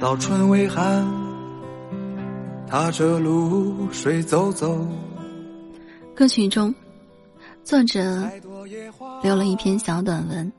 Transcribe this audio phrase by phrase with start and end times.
[0.00, 1.06] 早春微寒，
[2.66, 4.88] 踏着露水走走。
[6.16, 6.74] 歌曲中，
[7.62, 8.26] 作者
[9.22, 10.50] 留了一篇小短文，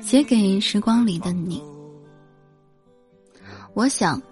[0.00, 1.60] 写给时光里的你。
[3.72, 4.22] 我想，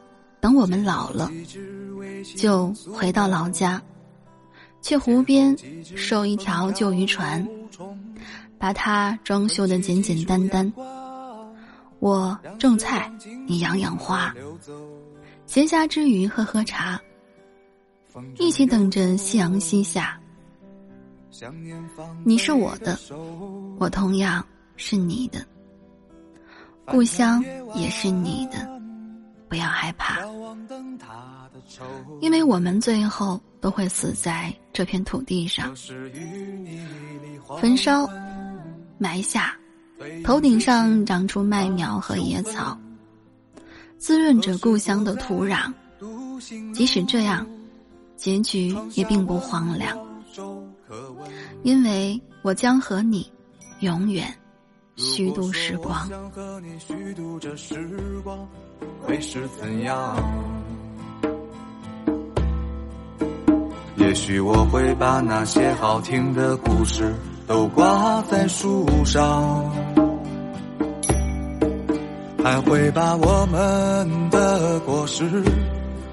[0.40, 1.28] 等我们老了，
[2.36, 3.82] 就回到老家，
[4.80, 5.56] 去湖边
[5.96, 7.44] 收一条旧渔船，
[8.58, 10.72] 把它装修的简简单单。
[12.02, 13.08] 我种菜，
[13.46, 14.34] 你养养花，
[15.46, 17.00] 闲暇之余喝喝茶，
[18.38, 20.18] 一起等着夕阳西下。
[22.24, 22.98] 你是我的，
[23.78, 24.44] 我同样
[24.74, 25.46] 是你的，
[26.86, 27.40] 故乡
[27.76, 28.68] 也是你的，
[29.48, 30.18] 不要害怕，
[32.20, 35.72] 因为我们最后都会死在这片土地上，
[37.60, 38.10] 焚烧，
[38.98, 39.56] 埋下。
[40.24, 42.78] 头顶上长出麦苗和野草，
[43.98, 45.72] 滋润着故乡的土壤。
[46.74, 47.46] 即使这样，
[48.16, 49.96] 结局也并不荒凉，
[51.62, 53.30] 因为我将和你
[53.80, 54.26] 永远
[54.96, 56.08] 虚度时光。
[59.02, 60.16] 会是怎样？
[63.96, 67.14] 也许我会把那些好听的故事
[67.46, 69.91] 都挂在树上。
[72.44, 75.24] 还会把我们的果实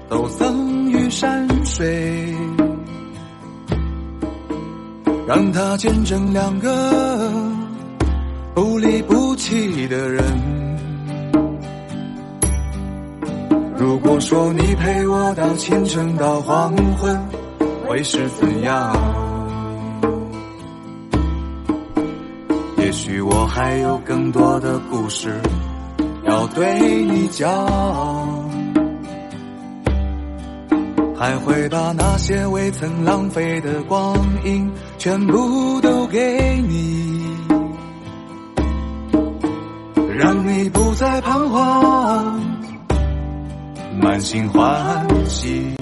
[0.08, 2.34] 都赠予山水，
[5.26, 7.32] 让它见证两个
[8.54, 10.24] 不离不弃的人。
[13.76, 17.20] 如果说你陪我到清晨到黄昏，
[17.88, 18.96] 会是怎样？
[22.76, 25.40] 也许我还有更多的故事。
[26.24, 27.50] 要对你讲，
[31.16, 37.24] 还会把那些未曾浪费的光阴全部都给你，
[40.16, 42.40] 让你不再彷徨，
[44.00, 45.74] 满心欢喜。